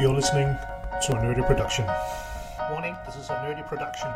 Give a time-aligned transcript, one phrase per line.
[0.00, 0.48] You're listening
[1.06, 1.84] to a nerdy production.
[2.70, 4.10] Warning, this is a nerdy production.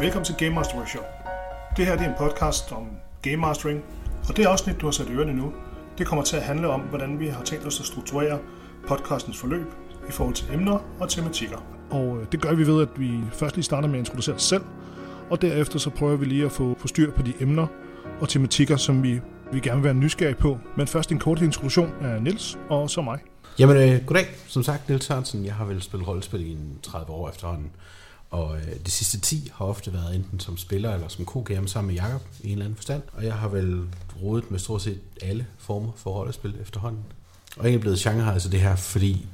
[0.00, 1.04] Velkommen til Game Master Workshop.
[1.76, 2.88] Det her det er en podcast om
[3.22, 3.82] game mastering,
[4.28, 5.52] og det afsnit, du har sat ørerne nu,
[5.98, 8.38] det kommer til at handle om, hvordan vi har tænkt os at strukturere
[8.88, 9.66] podcastens forløb
[10.08, 11.58] i forhold til emner og tematikker.
[11.90, 14.42] Og øh, det gør vi ved, at vi først lige starter med at introducere os
[14.42, 14.64] selv,
[15.30, 17.66] og derefter så prøver vi lige at få, få styr på de emner
[18.20, 19.20] og tematikker, som vi,
[19.52, 20.58] vi gerne vil være nysgerrige på.
[20.76, 23.31] Men først en kort introduktion af Nils og så mig.
[23.58, 24.26] Jamen, øh, goddag.
[24.46, 25.44] Som sagt, Niels Sørensen.
[25.44, 27.70] Jeg har vel spillet rollespil i en 30 år efterhånden.
[28.30, 31.94] Og øh, de sidste 10 har ofte været enten som spiller eller som co sammen
[31.94, 33.02] med Jakob i en eller anden forstand.
[33.12, 33.82] Og jeg har vel
[34.22, 37.04] rodet med stort set alle former for rollespil efterhånden.
[37.56, 39.26] Og egentlig blevet Shanghai altså det her, fordi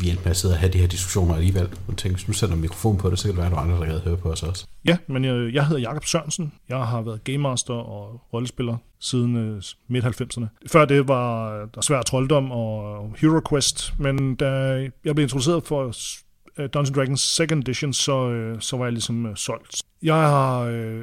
[0.00, 1.68] vi endte med at sidde og have de her diskussioner alligevel.
[1.88, 3.76] Og tænkte, hvis nu sætter mikrofon på det, så kan det være, at der andre,
[3.76, 4.66] der kan høre på os også.
[4.84, 6.52] Ja, men jeg, jeg hedder Jakob Sørensen.
[6.68, 10.46] Jeg har været game master og rollespiller siden øh, midt-90'erne.
[10.66, 14.46] Før det var der svær trolddom og Hero Quest, men da
[15.04, 15.92] jeg blev introduceret for
[16.58, 19.82] øh, Dungeons Dragons Second Edition, så, øh, så var jeg ligesom øh, solgt.
[20.02, 21.02] Jeg har øh,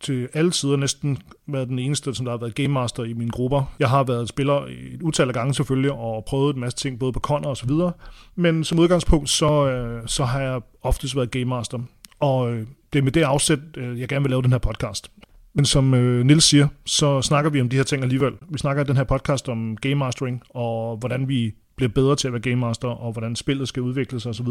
[0.00, 3.30] til alle sider næsten været den eneste, som der har været game master i mine
[3.30, 3.74] grupper.
[3.78, 7.12] Jeg har været spiller et utal af gange selvfølgelig, og prøvet en masse ting, både
[7.12, 7.92] på konner og så videre.
[8.34, 11.78] Men som udgangspunkt, så, øh, så har jeg oftest været game master.
[12.20, 15.10] Og øh, det er med det afsæt, øh, jeg gerne vil lave den her podcast.
[15.54, 18.32] Men som øh, Nils siger, så snakker vi om de her ting alligevel.
[18.50, 22.26] Vi snakker i den her podcast om game mastering, og hvordan vi bliver bedre til
[22.28, 24.46] at være game master, og hvordan spillet skal udvikle sig osv.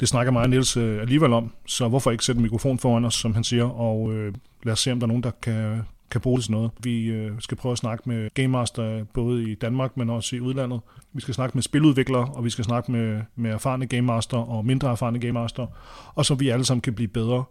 [0.00, 3.04] Det snakker mig og Niels øh, alligevel om, så hvorfor ikke sætte en mikrofon foran
[3.04, 5.82] os, som han siger, og øh, lad os se, om der er nogen, der kan,
[6.10, 6.70] kan bruge det til noget.
[6.82, 10.40] Vi øh, skal prøve at snakke med game master både i Danmark, men også i
[10.40, 10.80] udlandet.
[11.12, 14.66] Vi skal snakke med spiludviklere, og vi skal snakke med, med erfarne game master og
[14.66, 15.66] mindre erfarne game master,
[16.14, 17.44] og så vi alle sammen kan blive bedre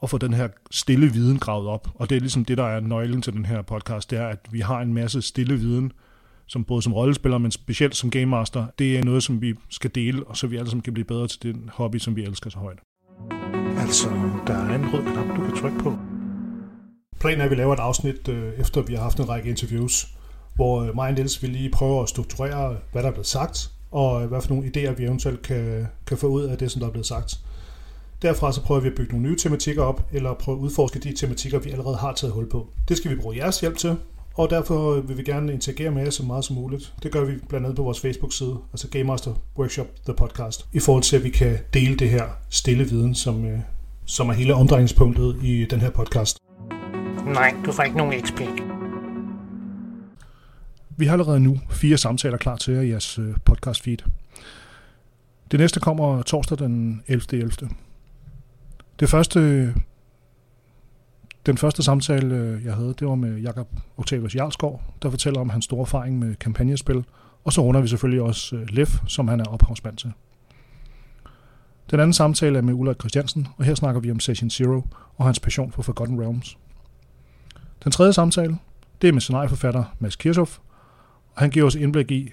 [0.00, 1.88] og få den her stille viden gravet op.
[1.94, 4.38] Og det er ligesom det, der er nøglen til den her podcast, det er, at
[4.50, 5.92] vi har en masse stille viden,
[6.50, 9.90] som både som rollespiller, men specielt som game master, det er noget, som vi skal
[9.94, 12.50] dele, og så vi alle sammen kan blive bedre til den hobby, som vi elsker
[12.50, 12.78] så højt.
[13.78, 14.08] Altså,
[14.46, 15.98] der er en rød knap, du kan trykke på.
[17.20, 20.06] Planen er, at vi laver et afsnit, øh, efter vi har haft en række interviews,
[20.54, 23.70] hvor øh, mig og Niels vil lige prøve at strukturere, hvad der er blevet sagt,
[23.90, 26.80] og øh, hvad for nogle idéer, vi eventuelt kan, kan få ud af det, som
[26.80, 27.38] der er blevet sagt.
[28.22, 31.12] Derfra så prøver vi at bygge nogle nye tematikker op, eller prøve at udforske de
[31.16, 32.68] tematikker, vi allerede har taget hul på.
[32.88, 33.96] Det skal vi bruge jeres hjælp til,
[34.40, 36.94] og derfor vil vi gerne interagere med jer så meget som muligt.
[37.02, 40.80] Det gør vi blandt andet på vores Facebook-side, altså Game Master Workshop The Podcast, i
[40.80, 43.58] forhold til, at vi kan dele det her stille viden, som, øh,
[44.06, 46.38] som er hele omdrejningspunktet i den her podcast.
[47.24, 48.40] Nej, du får ikke nogen XP.
[50.96, 53.98] Vi har allerede nu fire samtaler klar til jer i jeres øh, podcast feed.
[55.50, 57.36] Det næste kommer torsdag den 11.11.
[57.36, 57.50] 11.
[59.00, 59.74] Det første
[61.46, 65.50] den første samtale, øh, jeg havde, det var med Jakob Octavius Jarlskov, der fortæller om
[65.50, 67.04] hans store erfaring med kampagnespil.
[67.44, 70.12] Og så runder vi selvfølgelig også øh, Lef, som han er ophavsmand til.
[71.90, 74.82] Den anden samtale er med Ulla Christiansen, og her snakker vi om Session Zero
[75.16, 76.58] og hans passion for Forgotten Realms.
[77.84, 78.58] Den tredje samtale,
[79.02, 80.58] det er med scenarieforfatter Mads Kirchhoff,
[81.34, 82.32] og han giver os indblik i,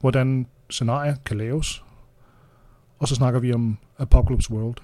[0.00, 1.84] hvordan scenarier kan laves.
[2.98, 4.76] Og så snakker vi om Apocalypse World.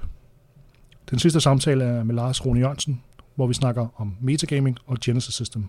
[1.11, 3.03] Den sidste samtale er med Lars Rune Jørgensen,
[3.39, 5.65] hvor vi snakker om metagaming og Genesis System.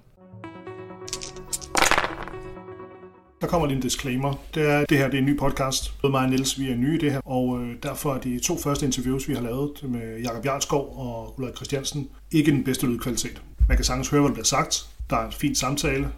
[3.41, 4.34] Der kommer lige en disclaimer.
[4.53, 6.02] Det, er, det her det er en ny podcast.
[6.02, 8.40] Både mig og Niels, vi er nye i det her, og øh, derfor er de
[8.40, 12.88] to første interviews, vi har lavet med Jakob Jarlskov og Ulrik Christiansen, ikke den bedste
[12.88, 13.41] lydkvalitet.
[13.68, 14.90] Man kan sagtens høre, hvad der bliver sagt.
[15.09, 16.09] Der er en fin samtale.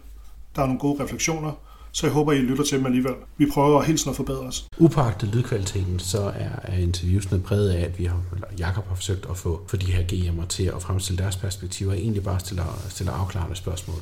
[0.56, 1.52] Der er nogle gode refleksioner
[1.92, 3.14] så jeg håber, I lytter til dem alligevel.
[3.36, 4.66] Vi prøver hele tiden at forbedre os.
[4.78, 8.22] Upagtet lydkvaliteten, så er, er interviewsene præget af, at vi har,
[8.58, 12.24] Jacob har forsøgt at få, få de her GM'er til at fremstille deres perspektiver, egentlig
[12.24, 13.98] bare stille, stille afklarende spørgsmål.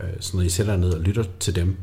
[0.00, 1.76] Øh, så når I sætter ned og lytter til dem,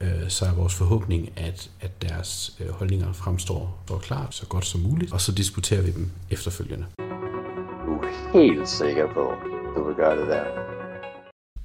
[0.00, 4.66] øh, så er vores forhåbning, at, at deres øh, holdninger fremstår så klart, så godt
[4.66, 6.86] som muligt, og så diskuterer vi dem efterfølgende.
[7.86, 9.32] Du er helt sikker på,
[9.76, 10.75] du vil gøre det der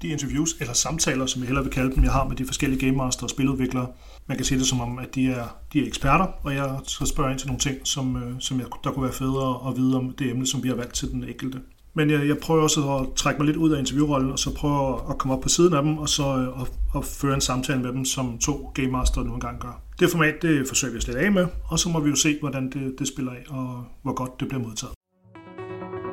[0.02, 2.86] de interviews eller samtaler, som jeg hellere vil kalde dem, jeg har med de forskellige
[2.86, 3.88] game master og spiludviklere.
[4.28, 7.08] Man kan sige det som om, at de er, de er eksperter, og jeg skal
[7.08, 9.98] spørge ind til nogle ting, som, øh, som jeg, der kunne være federe at vide
[9.98, 11.60] om det emne, som vi har valgt til den enkelte.
[11.94, 15.00] Men jeg, jeg prøver også at trække mig lidt ud af interviewrollen, og så prøve
[15.10, 17.42] at komme op på siden af dem, og så øh, og, at, at føre en
[17.42, 19.82] samtale med dem, som to game master nu engang gør.
[20.00, 22.38] Det format, det forsøger vi at slet af med, og så må vi jo se,
[22.40, 24.94] hvordan det, det spiller af, og hvor godt det bliver modtaget.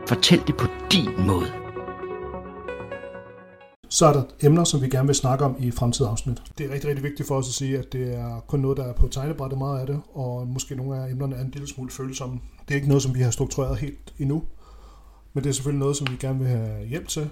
[0.08, 1.67] Fortæl det på din måde.
[3.88, 6.42] Så er der emner, som vi gerne vil snakke om i fremtidige afsnit.
[6.58, 8.84] Det er rigtig, rigtig vigtigt for os at sige, at det er kun noget, der
[8.84, 11.90] er på tegnebrættet meget af det, og måske nogle af emnerne er en lille smule
[11.90, 12.40] følsomme.
[12.68, 14.42] Det er ikke noget, som vi har struktureret helt endnu,
[15.34, 17.30] men det er selvfølgelig noget, som vi gerne vil have hjælp til.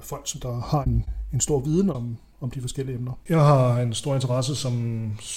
[0.00, 3.12] Folk, som der har en, en stor viden om, om de forskellige emner.
[3.28, 4.72] Jeg har en stor interesse som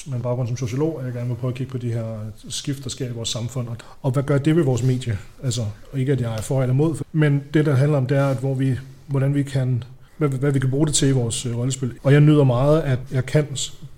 [0.05, 2.19] med en baggrund som sociolog, at jeg gerne vil prøve at kigge på de her
[2.49, 3.67] skift, der sker i vores samfund,
[4.01, 5.17] og, hvad gør det ved vores medie?
[5.43, 5.61] Altså,
[5.91, 8.27] og ikke at jeg er for eller mod, men det, der handler om, det er,
[8.27, 8.75] at hvor vi,
[9.07, 9.83] hvordan vi kan
[10.27, 11.93] hvad, hvad vi kan bruge det til i vores øh, rollespil.
[12.03, 13.47] Og jeg nyder meget, at jeg kan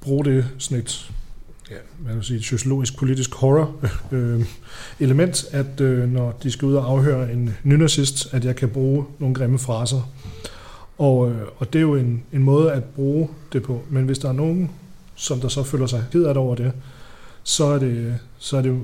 [0.01, 1.11] bruge det sådan et
[1.71, 3.75] ja, hvad vil sige, sociologisk politisk horror
[4.11, 4.45] øh,
[4.99, 9.05] element, at øh, når de skal ud og afhøre en nynazist, at jeg kan bruge
[9.19, 10.11] nogle grimme fraser.
[10.97, 13.81] Og, øh, og det er jo en, en måde at bruge det på.
[13.89, 14.71] Men hvis der er nogen,
[15.15, 16.71] som der så føler sig ked af over det,
[17.43, 18.79] så er det, så er det jo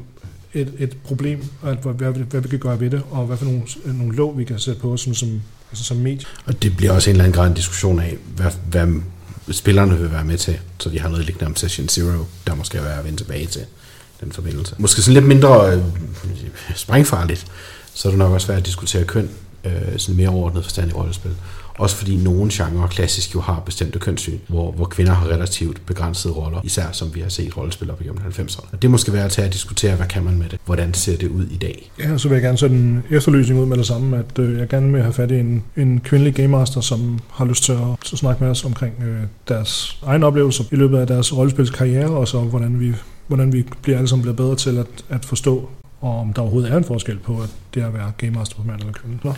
[0.53, 3.45] et, et problem, at hvad, hvad, hvad vi kan gøre ved det, og hvad for
[3.45, 5.41] nogle, nogle lov, vi kan sætte på som, som,
[5.71, 6.25] altså som medie.
[6.45, 8.87] Og det bliver også en eller anden grad en diskussion af, hvad, hvad
[9.51, 12.77] spillerne vil være med til, så de har noget liggende om Session Zero, der måske
[12.77, 13.61] er at vende tilbage til
[14.21, 14.75] den forbindelse.
[14.77, 15.83] Måske sådan lidt mindre øh,
[16.75, 17.45] sprængfarligt,
[17.99, 19.29] så er det nok også værd at diskutere køn,
[19.65, 21.31] øh, sådan mere overordnet forstand i rollespil.
[21.77, 26.33] Også fordi nogle genrer klassisk jo har bestemte kønssyn, hvor, hvor kvinder har relativt begrænsede
[26.33, 28.65] roller, især som vi har set rollespil op igennem 90'erne.
[28.71, 30.59] Og det måske være til at diskutere, hvad kan man med det?
[30.65, 31.91] Hvordan ser det ud i dag?
[31.99, 34.67] Ja, så vil jeg gerne sætte en efterlysning ud med det samme, at øh, jeg
[34.67, 38.11] gerne vil have fat i en, en kvindelig game master, som har lyst til at,
[38.13, 42.27] at snakke med os omkring øh, deres egen oplevelser i løbet af deres rollespilskarriere, og
[42.27, 42.93] så hvordan vi,
[43.27, 45.69] hvordan vi bliver alle sammen blevet bedre til at, at forstå,
[46.01, 48.63] og om der overhovedet er en forskel på at det at være game master på
[48.63, 49.19] mand eller kvinde.
[49.23, 49.33] Så.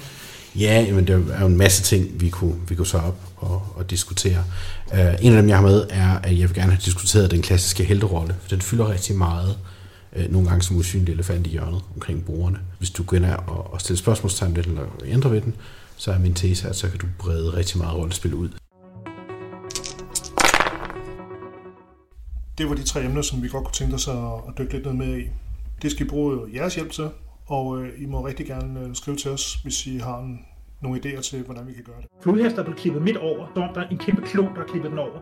[0.56, 3.62] Ja, men der er jo en masse ting, vi kunne, vi kunne så op og,
[3.76, 4.44] og diskutere.
[4.92, 7.42] Uh, en af dem, jeg har med, er, at jeg vil gerne have diskuteret den
[7.42, 9.58] klassiske helterolle, for den fylder rigtig meget,
[10.16, 12.60] uh, nogle gange som usynlig elefant i hjørnet omkring brugerne.
[12.78, 15.54] Hvis du går ind og, og stiller spørgsmålstegn lidt eller ændrer ved den,
[15.98, 18.50] så er min tese, at så kan du brede rigtig meget rollespil ud.
[22.58, 24.94] Det var de tre emner, som vi godt kunne tænke os at dykke lidt ned
[24.94, 25.24] med i.
[25.82, 27.08] Det skal I bruge jeres hjælp til,
[27.46, 30.40] og øh, I må rigtig gerne øh, skrive til os, hvis I har en,
[30.82, 32.08] nogle idéer til, hvordan vi kan gøre det.
[32.24, 35.00] Flodhester er blevet klippet midt over, så der er en kæmpe klon, der klippet den
[35.00, 35.18] over.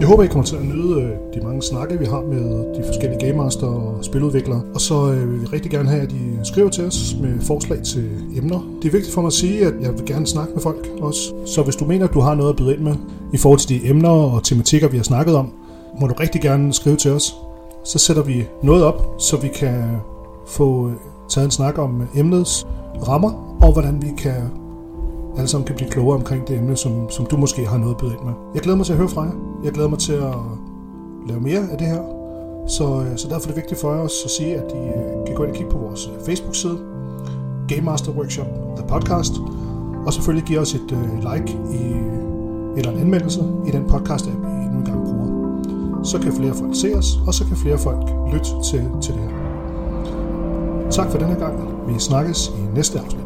[0.00, 2.82] Jeg håber, I kommer til at nyde øh, de mange snakke, vi har med de
[2.86, 4.62] forskellige Game Master og spiludviklere.
[4.74, 8.10] Og så vil vi rigtig gerne have, at I skriver til os med forslag til
[8.36, 8.60] emner.
[8.82, 11.34] Det er vigtigt for mig at sige, at jeg vil gerne snakke med folk også.
[11.46, 12.94] Så hvis du mener, at du har noget at byde ind med
[13.32, 15.52] i forhold til de emner og tematikker, vi har snakket om,
[16.00, 17.34] må du rigtig gerne skrive til os.
[17.86, 19.96] Så sætter vi noget op, så vi kan
[20.46, 20.94] få øh,
[21.28, 22.66] taget en snak om øh, emnets
[23.08, 24.34] rammer, og hvordan vi kan
[25.36, 28.00] alle sammen kan blive klogere omkring det emne, som, som du måske har noget at
[28.00, 28.32] byde ind med.
[28.54, 29.32] Jeg glæder mig til at høre fra jer.
[29.64, 30.34] Jeg glæder mig til at
[31.28, 32.02] lave mere af det her.
[32.68, 34.80] Så, øh, så derfor er det vigtigt for os at sige, at I
[35.26, 36.78] kan gå ind og kigge på vores Facebook-side,
[37.68, 38.46] Game Master Workshop,
[38.76, 39.32] The Podcast,
[40.06, 40.98] og selvfølgelig give os et
[41.34, 41.82] like i,
[42.76, 44.55] eller en anmeldelse i den podcast-app,
[46.06, 49.22] så kan flere folk se os, og så kan flere folk lytte til, til det
[49.22, 49.30] her.
[50.90, 51.54] Tak for denne gang.
[51.88, 53.25] Vi snakkes i næste afsnit.